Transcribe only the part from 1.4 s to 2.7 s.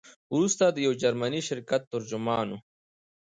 شرکت ترجمان وو.